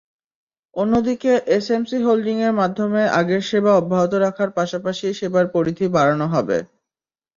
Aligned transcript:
অন্যদিকে 0.75 1.31
এসএমসি 1.57 1.97
হোল্ডিংয়ের 2.03 2.53
মাধ্যমে 2.53 3.01
আগের 3.19 3.41
সেবা 3.49 3.71
অব্যাহত 3.75 4.13
রাখার 4.17 4.49
পাশাপাশি 4.57 5.05
সেবার 5.19 5.45
পরিধি 5.55 5.85
বাড়ানো 5.95 6.27
হবে। 6.33 6.57